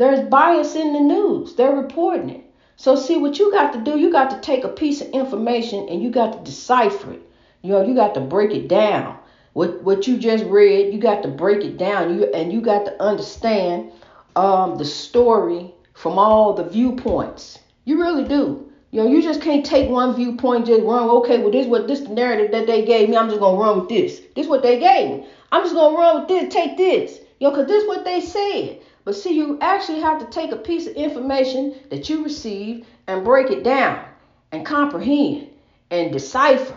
There's 0.00 0.26
bias 0.30 0.76
in 0.76 0.94
the 0.94 1.00
news. 1.00 1.56
They're 1.56 1.76
reporting 1.76 2.30
it. 2.30 2.50
So 2.76 2.96
see 2.96 3.18
what 3.18 3.38
you 3.38 3.52
got 3.52 3.74
to 3.74 3.80
do, 3.80 3.98
you 3.98 4.10
got 4.10 4.30
to 4.30 4.40
take 4.40 4.64
a 4.64 4.68
piece 4.68 5.02
of 5.02 5.08
information 5.08 5.90
and 5.90 6.02
you 6.02 6.10
got 6.10 6.32
to 6.32 6.38
decipher 6.38 7.12
it. 7.12 7.22
You 7.60 7.72
know, 7.72 7.82
you 7.82 7.94
got 7.94 8.14
to 8.14 8.20
break 8.22 8.54
it 8.54 8.66
down. 8.66 9.18
What 9.52 9.82
what 9.82 10.06
you 10.06 10.16
just 10.16 10.44
read, 10.46 10.94
you 10.94 10.98
got 10.98 11.22
to 11.24 11.28
break 11.28 11.62
it 11.64 11.76
down. 11.76 12.14
You 12.14 12.32
and 12.32 12.50
you 12.50 12.62
got 12.62 12.86
to 12.86 13.02
understand 13.02 13.92
um, 14.36 14.78
the 14.78 14.86
story 14.86 15.74
from 15.92 16.18
all 16.18 16.54
the 16.54 16.64
viewpoints. 16.64 17.58
You 17.84 18.00
really 18.00 18.24
do. 18.24 18.69
You 18.90 19.02
know, 19.02 19.08
you 19.08 19.22
just 19.22 19.40
can't 19.40 19.64
take 19.64 19.88
one 19.88 20.16
viewpoint 20.16 20.66
just 20.66 20.82
run. 20.82 21.08
Okay, 21.08 21.38
well 21.38 21.50
this 21.50 21.66
what 21.66 21.86
this 21.86 22.00
narrative 22.00 22.50
that 22.50 22.66
they 22.66 22.84
gave 22.84 23.08
me. 23.08 23.16
I'm 23.16 23.28
just 23.28 23.40
gonna 23.40 23.56
run 23.56 23.80
with 23.80 23.88
this. 23.88 24.20
This 24.34 24.48
what 24.48 24.62
they 24.62 24.80
gave 24.80 25.10
me. 25.10 25.26
I'm 25.52 25.62
just 25.62 25.74
gonna 25.74 25.96
run 25.96 26.20
with 26.20 26.28
this. 26.28 26.52
Take 26.52 26.76
this. 26.76 27.20
You 27.38 27.48
know, 27.48 27.54
cause 27.54 27.66
this 27.66 27.86
what 27.86 28.04
they 28.04 28.20
said. 28.20 28.80
But 29.04 29.14
see, 29.14 29.36
you 29.36 29.58
actually 29.60 30.00
have 30.00 30.18
to 30.18 30.26
take 30.26 30.52
a 30.52 30.56
piece 30.56 30.86
of 30.86 30.94
information 30.94 31.74
that 31.90 32.08
you 32.08 32.24
receive 32.24 32.86
and 33.06 33.24
break 33.24 33.50
it 33.50 33.62
down 33.62 34.04
and 34.52 34.66
comprehend 34.66 35.48
and 35.90 36.12
decipher 36.12 36.76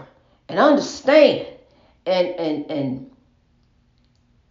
and 0.49 0.59
understand 0.59 1.47
and 2.05 2.27
and 2.27 2.71
and 2.71 3.11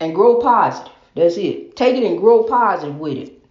and 0.01 0.15
grow 0.15 0.41
positive. 0.41 0.93
That's 1.15 1.37
it. 1.37 1.77
Take 1.77 1.97
it 1.97 2.05
and 2.05 2.19
grow 2.19 2.43
positive 2.43 2.97
with 2.97 3.19
it. 3.19 3.45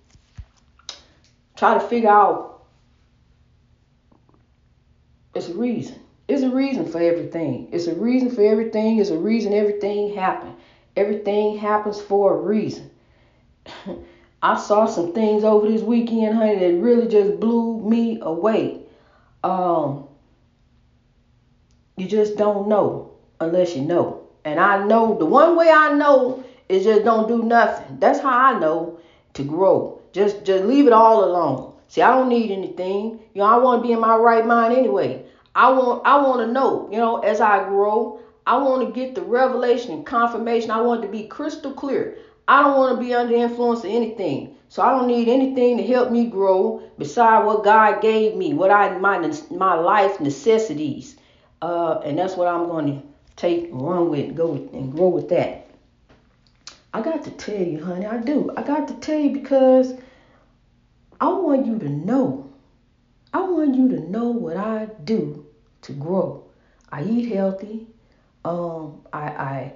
Try 1.56 1.75
to 1.75 1.80
figure 1.80 2.10
out 2.10 2.50
it's 5.33 5.50
a 5.50 5.53
reason. 5.53 6.00
It's 6.27 6.43
a 6.43 6.50
reason 6.50 6.85
for 6.85 7.00
everything. 7.00 7.69
It's 7.71 7.88
a 7.88 7.95
reason 7.95 8.33
for 8.33 8.41
everything. 8.41 9.00
It's 9.00 9.09
a 9.09 9.17
reason 9.17 9.53
everything 9.53 10.13
happened. 10.15 10.55
Everything 10.95 11.57
happens 11.57 12.01
for 12.01 12.38
a 12.38 12.41
reason. 12.41 12.89
I 14.43 14.57
saw 14.57 14.88
some 14.88 15.13
things 15.13 15.43
over 15.43 15.67
this 15.67 15.81
weekend, 15.81 16.35
honey, 16.35 16.57
that 16.57 16.81
really 16.81 17.07
just 17.07 17.39
blew 17.39 17.79
me 17.88 18.19
away. 18.21 18.81
Um, 19.43 20.07
you 21.95 22.07
just 22.07 22.38
don't 22.38 22.67
know 22.67 23.13
unless 23.39 23.75
you 23.75 23.83
know. 23.83 24.27
And 24.43 24.59
I 24.59 24.83
know 24.85 25.17
the 25.17 25.25
one 25.25 25.55
way 25.55 25.69
I 25.69 25.93
know 25.93 26.43
is 26.67 26.83
just 26.83 27.03
don't 27.03 27.27
do 27.27 27.43
nothing. 27.43 28.00
That's 28.00 28.19
how 28.19 28.55
I 28.55 28.59
know 28.59 29.00
to 29.33 29.43
grow. 29.43 30.01
Just 30.13 30.43
just 30.43 30.65
leave 30.65 30.88
it 30.88 30.93
all 30.93 31.23
alone. 31.23 31.70
See, 31.91 32.01
I 32.01 32.15
don't 32.15 32.29
need 32.29 32.51
anything. 32.51 33.19
You 33.33 33.41
know, 33.41 33.43
I 33.43 33.57
want 33.57 33.83
to 33.83 33.86
be 33.86 33.91
in 33.91 34.00
my 34.00 34.15
right 34.15 34.48
mind 34.48 34.74
anyway. 34.74 35.25
I 35.53 35.69
want 35.71 36.07
I 36.07 36.21
want 36.21 36.39
to 36.39 36.48
know, 36.48 36.88
you 36.89 36.98
know, 36.98 37.17
as 37.17 37.41
I 37.41 37.65
grow, 37.65 38.21
I 38.48 38.55
want 38.60 38.88
to 38.88 38.93
get 38.93 39.13
the 39.13 39.21
revelation 39.21 39.91
and 39.91 40.05
confirmation. 40.05 40.71
I 40.71 40.79
want 40.79 41.01
to 41.01 41.10
be 41.10 41.27
crystal 41.27 41.74
clear. 41.74 42.17
I 42.48 42.62
don't 42.62 42.77
want 42.77 42.98
to 42.98 43.05
be 43.05 43.13
under 43.13 43.36
influence 43.36 43.79
of 43.79 43.91
anything. 43.91 44.55
So 44.69 44.81
I 44.81 44.91
don't 44.91 45.07
need 45.07 45.27
anything 45.27 45.75
to 45.75 45.86
help 45.86 46.12
me 46.12 46.27
grow 46.27 46.81
beside 46.98 47.43
what 47.43 47.65
God 47.65 48.01
gave 48.01 48.38
me, 48.38 48.53
what 48.53 48.71
I 48.71 48.98
my 48.98 49.17
my 49.50 49.75
life 49.75 50.21
necessities. 50.21 51.17
Uh, 51.62 52.00
and 52.05 52.17
that's 52.17 52.38
what 52.38 52.48
I'm 52.48 52.67
going 52.67 52.86
to 52.86 53.07
take 53.36 53.67
run 53.69 54.10
with, 54.10 54.33
go 54.33 54.53
with, 54.53 54.71
and 54.71 54.93
grow 54.93 55.10
with 55.10 55.27
that. 55.27 55.67
I 56.93 57.01
got 57.01 57.25
to 57.25 57.31
tell 57.31 57.62
you, 57.62 57.83
honey, 57.83 58.05
I 58.05 58.15
do. 58.15 58.50
I 58.55 58.63
got 58.63 58.88
to 58.88 58.93
tell 58.93 59.19
you 59.19 59.31
because 59.31 59.93
I 61.21 61.29
want 61.29 61.67
you 61.67 61.77
to 61.77 61.87
know. 61.87 62.51
I 63.31 63.41
want 63.41 63.75
you 63.75 63.87
to 63.89 63.99
know 63.99 64.29
what 64.29 64.57
I 64.57 64.87
do 65.03 65.45
to 65.83 65.93
grow. 65.93 66.45
I 66.91 67.03
eat 67.03 67.31
healthy. 67.31 67.87
Um, 68.43 69.01
I 69.13 69.21
I 69.21 69.73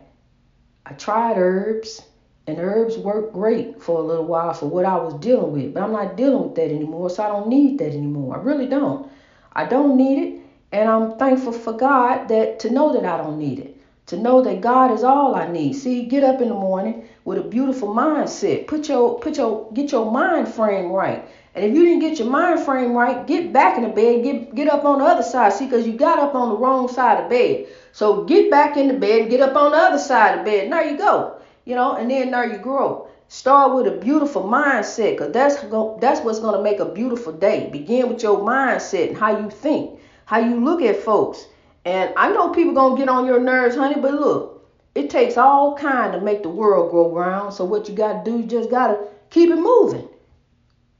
I 0.88 0.94
tried 0.94 1.38
herbs. 1.38 2.02
And 2.48 2.60
herbs 2.60 2.96
worked 2.96 3.34
great 3.34 3.82
for 3.82 4.00
a 4.00 4.04
little 4.04 4.26
while 4.26 4.54
for 4.54 4.68
what 4.68 4.86
I 4.86 4.98
was 4.98 5.16
dealing 5.16 5.52
with. 5.52 5.74
But 5.74 5.82
I'm 5.82 5.92
not 5.92 6.16
dealing 6.16 6.44
with 6.44 6.56
that 6.56 6.70
anymore, 6.70 7.10
so 7.10 7.24
I 7.24 7.28
don't 7.28 7.48
need 7.48 7.80
that 7.80 7.92
anymore. 7.92 8.38
I 8.38 8.42
really 8.42 8.68
don't. 8.68 9.10
I 9.54 9.66
don't 9.66 9.98
need 9.98 10.20
it. 10.22 10.42
And 10.72 10.88
I'm 10.88 11.18
thankful 11.18 11.54
for 11.54 11.74
God 11.74 12.28
that 12.28 12.60
to 12.60 12.70
know 12.70 12.94
that 12.94 13.04
I 13.04 13.18
don't 13.18 13.40
need 13.40 13.60
it. 13.60 13.75
To 14.08 14.18
know 14.18 14.42
that 14.44 14.62
God 14.62 14.92
is 14.92 15.04
all 15.04 15.36
I 15.36 15.48
need. 15.48 15.74
See, 15.74 16.06
get 16.06 16.24
up 16.24 16.42
in 16.42 16.50
the 16.50 16.54
morning 16.54 17.08
with 17.24 17.40
a 17.40 17.44
beautiful 17.44 17.88
mindset. 17.88 18.68
Put 18.68 18.88
your 18.88 19.20
put 19.20 19.38
your 19.38 19.72
get 19.74 19.92
your 19.92 20.12
mind 20.12 20.48
frame 20.48 20.92
right. 20.92 21.28
And 21.56 21.66
if 21.66 21.74
you 21.74 21.86
didn't 21.86 22.02
get 22.02 22.20
your 22.20 22.30
mind 22.30 22.60
frame 22.60 22.94
right, 22.94 23.26
get 23.26 23.52
back 23.52 23.78
in 23.78 23.84
the 23.84 23.90
bed, 23.90 24.24
get 24.24 24.54
get 24.54 24.68
up 24.68 24.86
on 24.86 25.00
the 25.00 25.06
other 25.06 25.24
side. 25.24 25.54
See, 25.54 25.66
because 25.66 25.88
you 25.88 25.94
got 25.94 26.20
up 26.20 26.36
on 26.36 26.50
the 26.50 26.58
wrong 26.58 26.88
side 26.88 27.24
of 27.24 27.30
bed. 27.30 27.68
So 27.94 28.24
get 28.26 28.52
back 28.52 28.78
in 28.78 28.88
the 28.88 28.94
bed 28.94 29.22
and 29.22 29.30
get 29.30 29.42
up 29.42 29.56
on 29.56 29.72
the 29.72 29.78
other 29.78 30.00
side 30.00 30.38
of 30.40 30.46
bed. 30.46 30.72
There 30.72 30.90
you 30.92 30.98
go 30.98 31.42
you 31.66 31.76
know, 31.76 31.96
and 31.96 32.10
then 32.10 32.32
there 32.32 32.52
you 32.52 32.60
grow. 32.60 33.08
Start 33.28 33.76
with 33.76 33.88
a 33.88 33.98
beautiful 33.98 34.44
mindset, 34.44 35.12
because 35.12 35.34
that's 35.34 35.62
go, 35.64 35.98
that's 36.00 36.22
what's 36.22 36.40
gonna 36.40 36.62
make 36.62 36.80
a 36.80 36.86
beautiful 36.86 37.34
day. 37.34 37.70
Begin 37.72 38.08
with 38.08 38.22
your 38.24 38.40
mindset 38.40 39.10
and 39.10 39.18
how 39.18 39.38
you 39.40 39.50
think, 39.50 40.00
how 40.26 40.40
you 40.40 40.64
look 40.64 40.82
at 40.82 40.98
folks. 40.98 41.48
And 41.86 42.12
I 42.18 42.32
know 42.34 42.50
people 42.50 42.74
gonna 42.74 42.98
get 42.98 43.10
on 43.10 43.28
your 43.28 43.40
nerves, 43.40 43.76
honey, 43.76 44.02
but 44.02 44.16
look, 44.16 44.68
it 44.96 45.10
takes 45.10 45.38
all 45.38 45.78
kind 45.78 46.14
to 46.14 46.20
make 46.20 46.42
the 46.42 46.50
world 46.50 46.90
grow 46.90 47.12
round. 47.12 47.54
So 47.54 47.64
what 47.64 47.88
you 47.88 47.96
gotta 47.96 48.24
do, 48.26 48.40
you 48.40 48.46
just 48.46 48.72
gotta 48.72 49.08
keep 49.30 49.52
it 49.52 49.58
moving. 49.58 50.10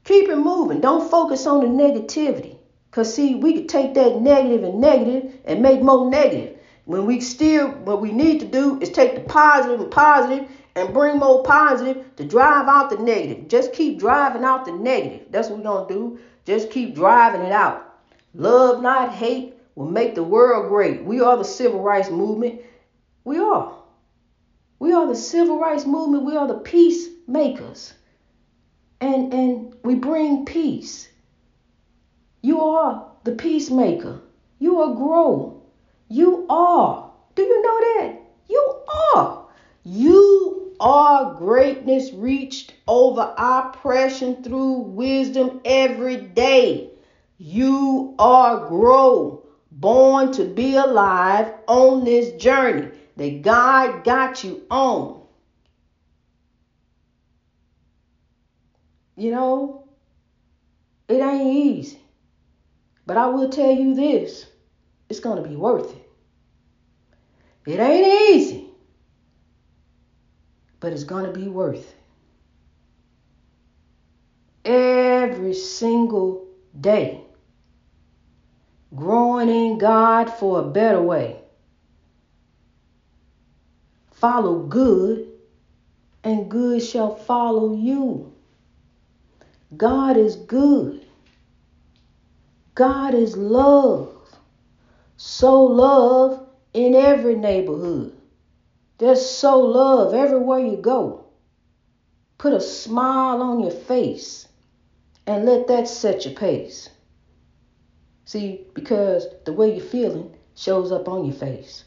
Keep 0.04 0.28
it 0.28 0.36
moving. 0.36 0.80
Don't 0.80 1.10
focus 1.10 1.46
on 1.46 1.60
the 1.60 1.66
negativity. 1.66 2.56
Cause 2.92 3.12
see, 3.12 3.34
we 3.34 3.54
could 3.54 3.68
take 3.68 3.94
that 3.94 4.20
negative 4.20 4.62
and 4.62 4.80
negative 4.80 5.34
and 5.44 5.60
make 5.60 5.82
more 5.82 6.08
negative. 6.08 6.56
When 6.84 7.04
we 7.04 7.20
still, 7.20 7.68
what 7.68 8.00
we 8.00 8.12
need 8.12 8.38
to 8.40 8.46
do 8.46 8.80
is 8.80 8.90
take 8.90 9.16
the 9.16 9.20
positive 9.22 9.80
and 9.80 9.90
positive 9.90 10.48
and 10.76 10.94
bring 10.94 11.18
more 11.18 11.42
positive 11.42 12.14
to 12.14 12.24
drive 12.24 12.68
out 12.68 12.90
the 12.90 12.98
negative. 12.98 13.48
Just 13.48 13.72
keep 13.72 13.98
driving 13.98 14.44
out 14.44 14.64
the 14.64 14.72
negative. 14.72 15.26
That's 15.30 15.48
what 15.48 15.58
we're 15.58 15.86
to 15.88 15.92
do. 15.92 16.18
Just 16.44 16.70
keep 16.70 16.94
driving 16.94 17.40
it 17.40 17.50
out. 17.50 17.98
Love, 18.34 18.82
not 18.82 19.12
hate, 19.12 19.55
will 19.76 19.88
make 19.88 20.16
the 20.16 20.24
world 20.24 20.68
great. 20.68 21.04
We 21.04 21.20
are 21.20 21.36
the 21.36 21.44
civil 21.44 21.80
rights 21.80 22.10
movement. 22.10 22.62
We 23.24 23.38
are. 23.38 23.76
We 24.80 24.92
are 24.92 25.06
the 25.06 25.14
civil 25.14 25.60
rights 25.60 25.86
movement. 25.86 26.24
We 26.24 26.34
are 26.36 26.48
the 26.48 26.58
peacemakers. 26.58 27.94
And, 29.00 29.32
and 29.32 29.76
we 29.84 29.94
bring 29.94 30.46
peace. 30.46 31.08
You 32.42 32.60
are 32.62 33.12
the 33.24 33.32
peacemaker. 33.32 34.20
You 34.58 34.80
are 34.80 34.94
grow. 34.94 35.62
You 36.08 36.46
are. 36.48 37.12
Do 37.34 37.42
you 37.42 37.62
know 37.62 37.80
that? 37.80 38.20
You 38.48 38.82
are. 39.14 39.46
You 39.84 40.74
are 40.80 41.34
greatness 41.34 42.12
reached 42.12 42.74
over 42.88 43.34
oppression 43.36 44.42
through 44.42 44.78
wisdom 44.78 45.60
every 45.64 46.16
day. 46.16 46.90
You 47.38 48.14
are 48.18 48.68
grow, 48.68 49.45
born 49.80 50.32
to 50.32 50.44
be 50.44 50.74
alive 50.74 51.52
on 51.68 52.04
this 52.04 52.32
journey 52.42 52.88
that 53.16 53.42
God 53.42 54.04
got 54.04 54.42
you 54.42 54.62
on. 54.70 55.22
You 59.16 59.30
know, 59.30 59.88
it 61.08 61.20
ain't 61.20 61.54
easy. 61.54 62.00
But 63.06 63.16
I 63.16 63.26
will 63.26 63.50
tell 63.50 63.70
you 63.70 63.94
this 63.94 64.46
it's 65.08 65.20
going 65.20 65.42
to 65.42 65.48
be 65.48 65.56
worth 65.56 65.92
it. 65.92 66.10
It 67.66 67.80
ain't 67.80 68.34
easy, 68.34 68.68
but 70.80 70.92
it's 70.92 71.04
going 71.04 71.24
to 71.24 71.38
be 71.38 71.48
worth 71.48 71.94
it. 74.64 74.70
Every 74.70 75.54
single 75.54 76.46
day, 76.80 77.25
growing 78.96 79.48
in 79.48 79.78
God 79.78 80.30
for 80.30 80.60
a 80.60 80.64
better 80.64 81.02
way. 81.02 81.36
Follow 84.12 84.60
good, 84.60 85.28
and 86.24 86.50
good 86.50 86.82
shall 86.82 87.14
follow 87.14 87.74
you. 87.76 88.32
God 89.76 90.16
is 90.16 90.36
good. 90.36 91.04
God 92.74 93.14
is 93.14 93.36
love. 93.36 94.14
So 95.16 95.64
love 95.64 96.46
in 96.72 96.94
every 96.94 97.36
neighborhood. 97.36 98.12
Just 98.98 99.38
so 99.38 99.60
love 99.60 100.14
everywhere 100.14 100.60
you 100.60 100.76
go. 100.76 101.26
Put 102.38 102.52
a 102.52 102.60
smile 102.60 103.42
on 103.42 103.60
your 103.60 103.70
face 103.70 104.48
and 105.26 105.44
let 105.44 105.68
that 105.68 105.88
set 105.88 106.24
your 106.24 106.34
pace. 106.34 106.88
See, 108.26 108.66
because 108.74 109.28
the 109.44 109.52
way 109.52 109.76
you're 109.76 109.84
feeling 109.84 110.36
shows 110.56 110.90
up 110.90 111.08
on 111.08 111.24
your 111.24 111.34
face. 111.34 111.84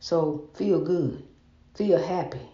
So 0.00 0.48
feel 0.54 0.80
good. 0.80 1.22
Feel 1.74 2.02
happy. 2.02 2.48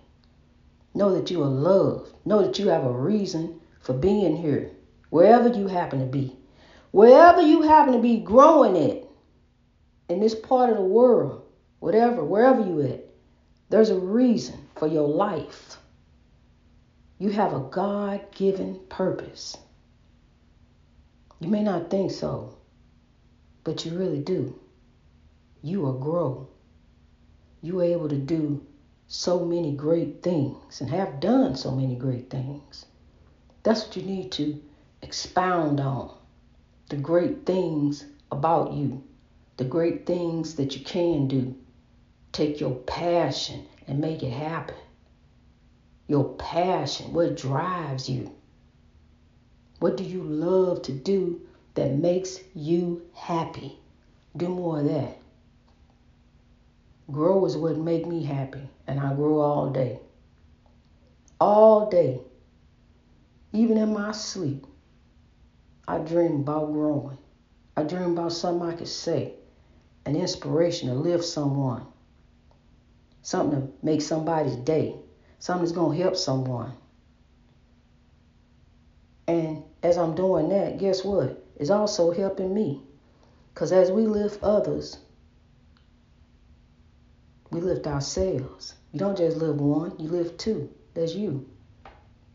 Know 0.95 1.15
that 1.15 1.31
you 1.31 1.43
are 1.45 1.49
loved. 1.49 2.13
Know 2.25 2.43
that 2.43 2.59
you 2.59 2.69
have 2.69 2.85
a 2.85 2.91
reason 2.91 3.61
for 3.81 3.93
being 3.93 4.37
here, 4.37 4.73
wherever 5.11 5.49
you 5.49 5.69
happen 5.69 6.01
to 6.01 6.07
be. 6.07 6.37
Wherever 6.91 7.41
you 7.41 7.63
happen 7.63 7.93
to 7.93 8.01
be 8.01 8.19
growing 8.19 8.75
it 8.75 9.09
in 10.09 10.19
this 10.19 10.35
part 10.35 10.71
of 10.71 10.77
the 10.77 10.83
world, 10.83 11.43
whatever, 11.79 12.25
wherever 12.25 12.61
you 12.61 12.83
at, 12.83 13.05
there's 13.71 13.91
a 13.91 13.99
reason 13.99 14.59
for 14.75 14.89
your 14.89 15.07
life. 15.07 15.77
You 17.19 17.31
have 17.31 17.53
a 17.53 17.61
God 17.61 18.33
given 18.33 18.81
purpose. 18.89 19.57
You 21.39 21.49
may 21.49 21.63
not 21.63 21.91
think 21.91 22.11
so, 22.11 22.58
but 23.69 23.85
you 23.85 23.99
really 23.99 24.21
do. 24.21 24.59
You 25.61 25.83
will 25.83 25.99
grow. 25.99 26.49
You 27.61 27.81
are 27.81 27.85
able 27.85 28.09
to 28.09 28.17
do 28.17 28.65
so 29.09 29.45
many 29.45 29.73
great 29.73 30.23
things 30.23 30.81
and 30.81 30.89
have 30.89 31.21
done 31.21 31.55
so 31.55 31.73
many 31.73 31.95
great 31.95 32.31
things. 32.31 32.87
That's 33.65 33.85
what 33.85 33.95
you 33.95 34.05
need 34.05 34.33
to 34.33 34.59
expound 35.03 35.81
on 35.81 36.17
the 36.89 36.97
great 36.97 37.45
things 37.45 38.07
about 38.33 38.73
you, 38.73 39.05
the 39.59 39.65
great 39.65 40.07
things 40.07 40.55
that 40.55 40.75
you 40.75 40.83
can 40.83 41.29
do. 41.29 41.55
Take 42.33 42.61
your 42.61 42.75
passion 42.75 43.67
and 43.87 44.01
make 44.01 44.23
it 44.23 44.33
happen. 44.33 44.77
Your 46.07 46.25
passion, 46.37 47.13
what 47.13 47.37
drives 47.37 48.09
you. 48.09 48.33
What 49.79 49.99
do 49.99 50.05
you 50.05 50.23
love 50.23 50.81
to 50.85 50.93
do 50.93 51.43
that 51.79 51.95
makes 51.95 52.41
you 52.55 53.03
happy? 53.15 53.79
Do 54.37 54.49
more 54.49 54.81
of 54.81 54.87
that. 54.87 55.19
Grow 57.11 57.45
is 57.47 57.57
what 57.57 57.77
make 57.77 58.07
me 58.07 58.25
happy, 58.25 58.69
and 58.87 59.01
I 59.01 59.15
grow 59.15 59.39
all 59.41 59.71
day. 59.71 60.01
All 61.41 61.89
day. 61.89 62.21
Even 63.53 63.79
in 63.79 63.93
my 63.93 64.13
sleep, 64.13 64.67
I 65.87 65.99
dream 65.99 66.41
about 66.41 66.73
growing. 66.73 67.17
I 67.77 67.85
dream 67.85 68.19
about 68.19 68.33
something 68.33 68.69
I 68.69 68.75
could 68.75 68.89
say, 68.89 69.35
an 70.05 70.17
inspiration 70.17 70.89
to 70.89 70.95
lift 70.95 71.25
someone, 71.25 71.87
something 73.23 73.63
to 73.63 73.73
make 73.83 74.03
somebody's 74.03 74.57
day, 74.57 74.97
something 75.39 75.65
that's 75.65 75.77
going 75.77 75.97
to 75.97 76.03
help 76.03 76.17
someone. 76.17 76.73
And 79.29 79.63
as 79.83 79.97
I'm 79.97 80.15
doing 80.15 80.49
that, 80.49 80.79
guess 80.79 81.05
what? 81.05 81.48
It's 81.59 81.71
also 81.71 82.13
helping 82.13 82.55
me. 82.55 82.81
Because 83.53 83.73
as 83.73 83.91
we 83.91 84.07
lift 84.07 84.43
others, 84.43 84.99
we 87.51 87.61
lift 87.61 87.87
ourselves. 87.87 88.75
You 88.93 89.01
don't 89.01 89.19
just 89.19 89.37
lift 89.37 89.59
one, 89.59 89.99
you 89.99 90.09
lift 90.09 90.39
two. 90.39 90.71
That's 90.95 91.15
you. 91.15 91.49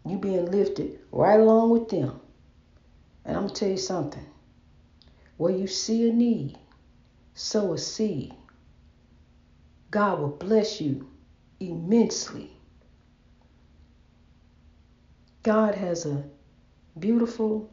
You 0.05 0.17
being 0.17 0.51
lifted 0.51 0.99
right 1.11 1.39
along 1.39 1.69
with 1.69 1.87
them. 1.87 2.19
And 3.23 3.37
I'm 3.37 3.43
going 3.43 3.53
to 3.53 3.59
tell 3.59 3.69
you 3.69 3.77
something. 3.77 4.25
Where 5.37 5.55
you 5.55 5.67
see 5.67 6.09
a 6.09 6.13
need, 6.13 6.57
sow 7.33 7.73
a 7.73 7.77
seed. 7.77 8.33
God 9.91 10.19
will 10.19 10.29
bless 10.29 10.81
you 10.81 11.09
immensely. 11.59 12.51
God 15.43 15.75
has 15.75 16.05
a 16.05 16.25
beautiful, 16.99 17.71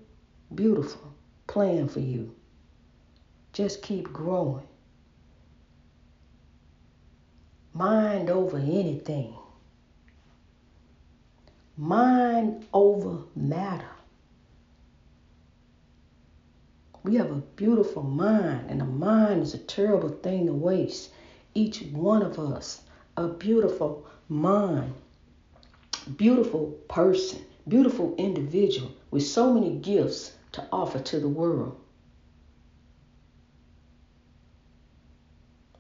beautiful 0.55 1.15
plan 1.51 1.89
for 1.89 1.99
you. 1.99 2.33
Just 3.53 3.83
keep 3.83 4.13
growing. 4.13 4.69
Mind 7.75 8.31
over 8.31 8.57
anything. 8.57 9.35
Mind 11.77 12.65
over 12.73 13.25
matter. 13.35 13.91
We 17.03 17.17
have 17.17 17.33
a 17.33 17.43
beautiful 17.57 18.05
mind, 18.05 18.71
and 18.71 18.81
a 18.81 18.85
mind 18.85 19.43
is 19.43 19.55
a 19.55 19.59
terrible 19.59 20.11
thing 20.11 20.47
to 20.47 20.53
waste. 20.53 21.11
Each 21.55 21.83
one 21.83 22.23
of 22.23 22.39
us, 22.39 22.83
a 23.17 23.27
beautiful 23.27 24.07
mind, 24.29 24.95
beautiful 26.17 26.67
person, 26.89 27.41
beautiful 27.67 28.15
individual 28.19 28.93
with 29.11 29.27
so 29.27 29.53
many 29.53 29.75
gifts 29.75 30.37
to 30.53 30.67
offer 30.73 30.99
to 30.99 31.21
the 31.21 31.29
world. 31.29 31.81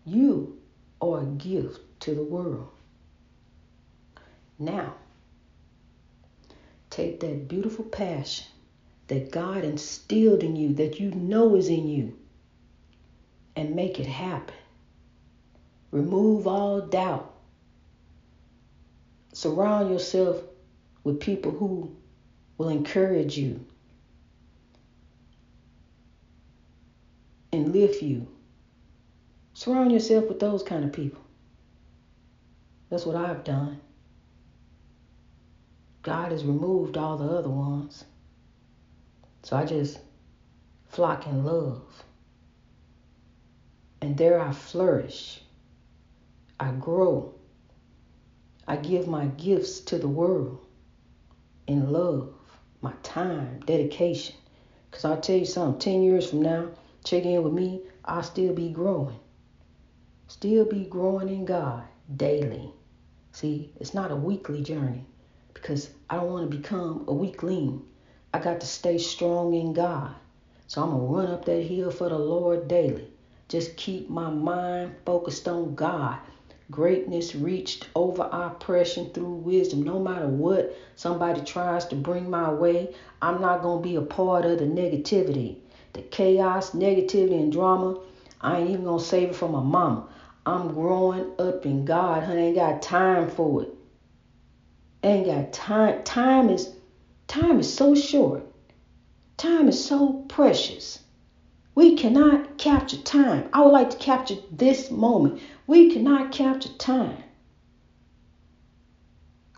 You 0.04 0.58
are 1.00 1.20
a 1.20 1.26
gift 1.26 1.80
to 2.00 2.14
the 2.14 2.22
world. 2.22 2.68
Now, 4.58 4.94
take 6.90 7.20
that 7.20 7.48
beautiful 7.48 7.84
passion 7.84 8.46
that 9.08 9.30
God 9.30 9.64
instilled 9.64 10.42
in 10.42 10.56
you, 10.56 10.74
that 10.74 11.00
you 11.00 11.10
know 11.10 11.56
is 11.56 11.68
in 11.68 11.88
you, 11.88 12.16
and 13.56 13.74
make 13.74 13.98
it 13.98 14.06
happen. 14.06 14.54
Remove 15.90 16.46
all 16.46 16.80
doubt. 16.82 17.34
Surround 19.32 19.90
yourself 19.90 20.40
with 21.02 21.20
people 21.20 21.50
who 21.50 21.96
will 22.58 22.68
encourage 22.68 23.36
you 23.36 23.64
and 27.52 27.72
lift 27.72 28.02
you. 28.02 28.28
Surround 29.54 29.92
yourself 29.92 30.28
with 30.28 30.40
those 30.40 30.62
kind 30.62 30.84
of 30.84 30.92
people. 30.92 31.20
That's 32.88 33.06
what 33.06 33.16
I've 33.16 33.44
done. 33.44 33.80
God 36.02 36.32
has 36.32 36.44
removed 36.44 36.96
all 36.96 37.16
the 37.16 37.26
other 37.26 37.50
ones. 37.50 38.04
So 39.42 39.56
I 39.56 39.64
just 39.64 39.98
flock 40.88 41.26
in 41.26 41.44
love. 41.44 41.82
And 44.00 44.16
there 44.16 44.40
I 44.40 44.52
flourish. 44.52 45.40
I 46.58 46.72
grow. 46.72 47.34
I 48.66 48.76
give 48.76 49.06
my 49.08 49.26
gifts 49.26 49.80
to 49.80 49.98
the 49.98 50.08
world 50.08 50.64
in 51.66 51.92
love, 51.92 52.34
my 52.80 52.92
time, 53.02 53.60
dedication. 53.66 54.36
Because 54.90 55.04
I'll 55.04 55.20
tell 55.20 55.36
you 55.36 55.44
something, 55.44 55.78
10 55.80 56.02
years 56.02 56.30
from 56.30 56.42
now, 56.42 56.68
check 57.04 57.24
in 57.24 57.42
with 57.42 57.52
me, 57.52 57.82
I'll 58.04 58.22
still 58.22 58.54
be 58.54 58.70
growing. 58.70 59.18
Still 60.28 60.64
be 60.64 60.84
growing 60.84 61.28
in 61.28 61.44
God 61.44 61.84
daily. 62.16 62.70
See, 63.32 63.72
it's 63.80 63.94
not 63.94 64.10
a 64.10 64.16
weekly 64.16 64.62
journey 64.62 65.04
because 65.54 65.90
I 66.08 66.16
don't 66.16 66.30
want 66.30 66.50
to 66.50 66.56
become 66.56 67.04
a 67.08 67.12
weakling. 67.12 67.82
I 68.32 68.38
got 68.38 68.60
to 68.60 68.66
stay 68.66 68.98
strong 68.98 69.54
in 69.54 69.72
God. 69.72 70.14
So 70.66 70.82
I'm 70.82 70.90
going 70.90 71.00
to 71.00 71.16
run 71.16 71.26
up 71.26 71.44
that 71.46 71.62
hill 71.62 71.90
for 71.90 72.08
the 72.08 72.18
Lord 72.18 72.68
daily. 72.68 73.08
Just 73.48 73.76
keep 73.76 74.08
my 74.08 74.30
mind 74.30 74.94
focused 75.04 75.48
on 75.48 75.74
God. 75.74 76.18
Greatness 76.70 77.34
reached 77.34 77.88
over 77.96 78.28
oppression 78.30 79.10
through 79.10 79.34
wisdom. 79.34 79.82
No 79.82 79.98
matter 79.98 80.28
what 80.28 80.76
somebody 80.94 81.40
tries 81.40 81.84
to 81.86 81.96
bring 81.96 82.30
my 82.30 82.52
way, 82.52 82.94
I'm 83.20 83.40
not 83.40 83.62
going 83.62 83.82
to 83.82 83.88
be 83.88 83.96
a 83.96 84.02
part 84.02 84.44
of 84.44 84.60
the 84.60 84.66
negativity, 84.66 85.56
the 85.92 86.02
chaos, 86.02 86.70
negativity, 86.70 87.40
and 87.40 87.52
drama. 87.52 88.00
I 88.40 88.58
ain't 88.58 88.70
even 88.70 88.84
to 88.84 88.98
save 89.04 89.30
it 89.30 89.36
for 89.36 89.48
my 89.48 89.62
mama. 89.62 90.08
I'm 90.46 90.72
growing 90.72 91.32
up 91.38 91.66
in 91.66 91.84
God, 91.84 92.24
honey. 92.24 92.46
Ain't 92.46 92.56
got 92.56 92.82
time 92.82 93.30
for 93.30 93.62
it. 93.62 93.74
ain't 95.02 95.26
got 95.26 95.52
time. 95.52 96.02
Time 96.04 96.50
is 96.50 96.74
Time 97.30 97.60
is 97.60 97.72
so 97.72 97.94
short. 97.94 98.44
Time 99.36 99.68
is 99.68 99.84
so 99.84 100.24
precious. 100.28 100.98
We 101.76 101.94
cannot 101.94 102.58
capture 102.58 102.96
time. 102.96 103.48
I 103.52 103.60
would 103.62 103.70
like 103.70 103.90
to 103.90 103.98
capture 103.98 104.34
this 104.50 104.90
moment. 104.90 105.40
We 105.68 105.92
cannot 105.92 106.32
capture 106.32 106.72
time. 106.76 107.22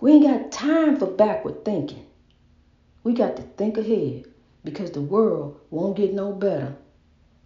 We 0.03 0.12
ain't 0.12 0.25
got 0.25 0.53
time 0.53 0.99
for 0.99 1.07
backward 1.07 1.64
thinking. 1.64 2.05
We 3.05 3.14
got 3.14 3.37
to 3.37 3.42
think 3.42 3.79
ahead 3.79 4.27
because 4.64 4.90
the 4.92 5.01
world 5.01 5.61
won't 5.70 5.96
get 5.96 6.14
no 6.14 6.33
better 6.33 6.77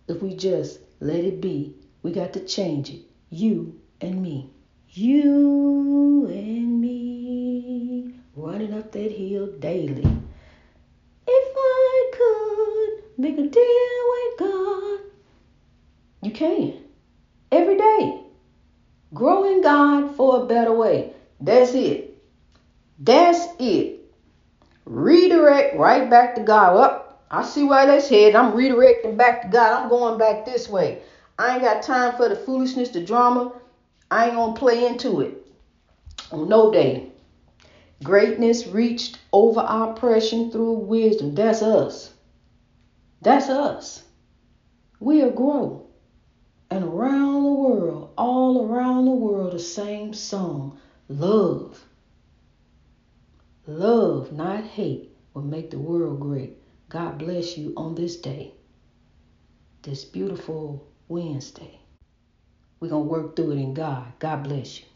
if 0.09 0.23
we 0.23 0.35
just 0.35 0.81
let 1.01 1.25
it 1.25 1.41
be. 1.41 1.75
We 2.03 2.13
got 2.13 2.33
to 2.35 2.41
change 2.41 2.91
it. 2.91 3.03
You 3.31 3.81
and 4.01 4.23
me. 4.23 4.51
You 4.91 6.27
and 6.29 6.81
me 6.81 8.15
running 8.35 8.75
up 8.75 8.93
that 8.93 9.13
hill 9.13 9.49
daily. 9.59 10.07
If 11.29 11.55
I 11.57 12.11
could 12.13 13.19
make 13.19 13.39
a 13.39 13.49
deal 13.49 14.03
with 14.11 14.39
God, 14.39 15.01
you 16.23 16.31
can. 16.31 16.75
Every 17.51 17.77
day. 17.77 18.23
Growing 19.15 19.63
God 19.63 20.17
for 20.17 20.43
a 20.43 20.47
better 20.47 20.73
way. 20.73 21.13
That's 21.41 21.75
it. 21.75 22.23
That's 22.99 23.47
it. 23.59 24.01
Redirect 24.85 25.77
right 25.77 26.09
back 26.09 26.35
to 26.37 26.43
God. 26.43 26.75
Well, 26.75 27.06
I 27.31 27.45
see 27.45 27.65
why 27.65 27.87
that's 27.87 28.09
headed. 28.09 28.37
I'm 28.37 28.53
redirecting 28.53 29.17
back 29.17 29.43
to 29.43 29.49
God. 29.49 29.73
I'm 29.73 29.89
going 29.89 30.19
back 30.19 30.45
this 30.45 30.69
way. 30.69 31.03
I 31.39 31.55
ain't 31.55 31.63
got 31.63 31.83
time 31.83 32.17
for 32.17 32.29
the 32.29 32.37
foolishness, 32.37 32.91
the 32.91 33.05
drama. 33.05 33.53
I 34.11 34.27
ain't 34.27 34.37
gonna 34.37 34.55
play 34.55 34.87
into 34.87 35.21
it 35.21 35.47
on 36.31 36.49
no 36.49 36.73
day. 36.73 37.11
Greatness 38.03 38.67
reached 38.67 39.19
over 39.33 39.65
oppression 39.67 40.51
through 40.53 40.75
wisdom. 40.75 41.35
That's 41.35 41.63
us. 41.63 42.13
That's 43.23 43.49
us. 43.49 44.05
We'll 45.01 45.31
grow. 45.31 45.87
And 46.71 46.85
around 46.85 47.45
the 47.45 47.53
world, 47.53 48.13
all 48.17 48.67
around 48.67 49.07
the 49.07 49.13
world, 49.13 49.53
the 49.53 49.59
same 49.59 50.15
song 50.15 50.79
love. 51.09 51.85
Love, 53.67 54.33
not 54.33 54.65
hate, 54.65 55.17
will 55.35 55.43
make 55.43 55.71
the 55.71 55.79
world 55.79 56.21
great. 56.21 56.59
God 56.97 57.19
bless 57.19 57.59
you 57.59 57.75
on 57.77 57.95
this 57.95 58.17
day, 58.17 58.55
this 59.83 60.03
beautiful 60.03 60.89
Wednesday. 61.09 61.79
We're 62.81 62.89
going 62.89 63.05
to 63.05 63.11
work 63.11 63.37
through 63.37 63.51
it 63.51 63.59
in 63.59 63.75
God. 63.75 64.15
God 64.19 64.45
bless 64.45 64.81
you. 64.81 64.87